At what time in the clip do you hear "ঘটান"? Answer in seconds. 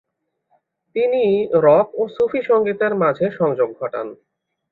3.79-4.07